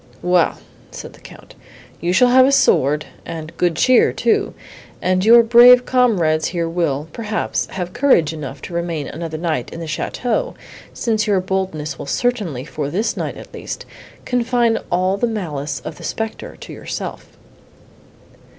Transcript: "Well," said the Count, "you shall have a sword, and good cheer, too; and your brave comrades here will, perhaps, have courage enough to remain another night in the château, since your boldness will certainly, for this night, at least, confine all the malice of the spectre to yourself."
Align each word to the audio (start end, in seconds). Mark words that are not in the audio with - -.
"Well," 0.23 0.57
said 0.89 1.13
the 1.13 1.19
Count, 1.19 1.53
"you 1.99 2.11
shall 2.11 2.29
have 2.29 2.47
a 2.47 2.51
sword, 2.51 3.05
and 3.23 3.55
good 3.57 3.75
cheer, 3.75 4.11
too; 4.11 4.55
and 4.99 5.23
your 5.23 5.43
brave 5.43 5.85
comrades 5.85 6.47
here 6.47 6.67
will, 6.67 7.07
perhaps, 7.13 7.67
have 7.67 7.93
courage 7.93 8.33
enough 8.33 8.63
to 8.63 8.73
remain 8.73 9.05
another 9.05 9.37
night 9.37 9.71
in 9.71 9.79
the 9.79 9.85
château, 9.85 10.55
since 10.91 11.27
your 11.27 11.39
boldness 11.39 11.99
will 11.99 12.07
certainly, 12.07 12.65
for 12.65 12.89
this 12.89 13.15
night, 13.15 13.37
at 13.37 13.53
least, 13.53 13.85
confine 14.25 14.79
all 14.91 15.17
the 15.17 15.27
malice 15.27 15.81
of 15.81 15.97
the 15.97 16.03
spectre 16.03 16.55
to 16.61 16.73
yourself." 16.73 17.37